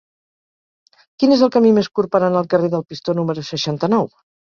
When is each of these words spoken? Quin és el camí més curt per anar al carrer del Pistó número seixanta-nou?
Quin 1.19 1.35
és 1.37 1.45
el 1.49 1.53
camí 1.57 1.75
més 1.77 1.91
curt 1.99 2.13
per 2.17 2.23
anar 2.25 2.43
al 2.43 2.51
carrer 2.57 2.73
del 2.75 2.89
Pistó 2.91 3.19
número 3.23 3.49
seixanta-nou? 3.55 4.15